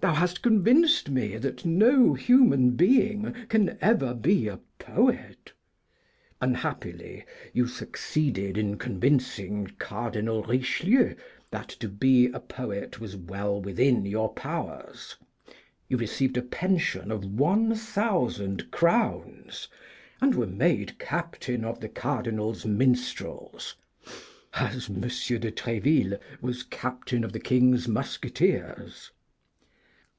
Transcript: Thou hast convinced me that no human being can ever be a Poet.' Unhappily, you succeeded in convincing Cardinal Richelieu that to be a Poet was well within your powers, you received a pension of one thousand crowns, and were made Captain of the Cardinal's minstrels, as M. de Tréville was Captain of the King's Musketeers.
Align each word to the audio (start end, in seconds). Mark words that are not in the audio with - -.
Thou 0.00 0.14
hast 0.14 0.42
convinced 0.42 1.10
me 1.10 1.38
that 1.38 1.64
no 1.64 2.14
human 2.14 2.76
being 2.76 3.34
can 3.48 3.76
ever 3.80 4.14
be 4.14 4.46
a 4.46 4.58
Poet.' 4.78 5.52
Unhappily, 6.40 7.24
you 7.52 7.66
succeeded 7.66 8.56
in 8.56 8.78
convincing 8.78 9.66
Cardinal 9.80 10.44
Richelieu 10.44 11.16
that 11.50 11.68
to 11.80 11.88
be 11.88 12.26
a 12.28 12.38
Poet 12.38 13.00
was 13.00 13.16
well 13.16 13.60
within 13.60 14.06
your 14.06 14.32
powers, 14.32 15.16
you 15.88 15.96
received 15.96 16.36
a 16.36 16.42
pension 16.42 17.10
of 17.10 17.24
one 17.24 17.74
thousand 17.74 18.70
crowns, 18.70 19.66
and 20.20 20.36
were 20.36 20.46
made 20.46 20.96
Captain 21.00 21.64
of 21.64 21.80
the 21.80 21.88
Cardinal's 21.88 22.64
minstrels, 22.64 23.74
as 24.54 24.88
M. 24.88 25.00
de 25.00 25.08
Tréville 25.50 26.20
was 26.40 26.62
Captain 26.62 27.24
of 27.24 27.32
the 27.32 27.40
King's 27.40 27.88
Musketeers. 27.88 29.10